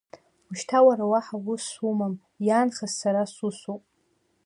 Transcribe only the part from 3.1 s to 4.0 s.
сусоуп.